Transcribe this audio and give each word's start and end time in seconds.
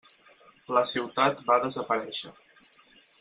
La 0.77 0.81
ciutat 0.91 1.43
va 1.51 1.59
desaparèixer. 1.67 2.33